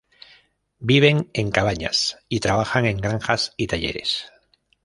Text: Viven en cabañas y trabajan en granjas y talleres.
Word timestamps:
Viven 0.79 1.29
en 1.35 1.51
cabañas 1.51 2.17
y 2.27 2.39
trabajan 2.39 2.87
en 2.87 2.97
granjas 2.97 3.53
y 3.55 3.67
talleres. 3.67 4.31